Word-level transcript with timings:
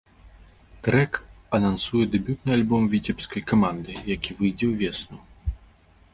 Трэк 0.87 1.13
анансуе 1.57 2.01
дэбютны 2.15 2.51
альбом 2.57 2.83
віцебскай 2.95 3.41
каманды, 3.53 3.91
які 4.17 4.31
выйдзе 4.43 4.65
ўвесну. 4.73 5.17